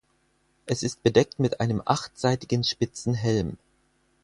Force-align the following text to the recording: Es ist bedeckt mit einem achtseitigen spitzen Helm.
Es 0.65 0.81
ist 0.81 1.03
bedeckt 1.03 1.37
mit 1.37 1.59
einem 1.61 1.79
achtseitigen 1.85 2.63
spitzen 2.63 3.13
Helm. 3.13 3.57